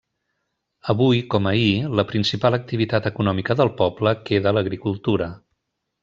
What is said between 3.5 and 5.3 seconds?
del poble queda l'agricultura.